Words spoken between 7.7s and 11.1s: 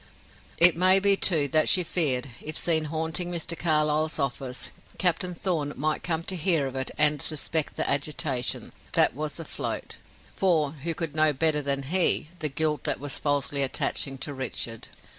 the agitation, that was afloat for who